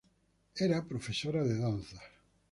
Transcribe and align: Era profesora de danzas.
Era 0.65 0.87
profesora 0.91 1.41
de 1.43 1.55
danzas. 1.63 2.01